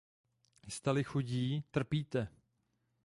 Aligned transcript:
Jste-li 0.67 1.03
chudí, 1.03 1.63
trpíte. 1.71 2.27